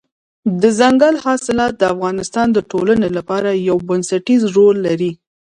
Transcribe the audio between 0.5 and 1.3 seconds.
دځنګل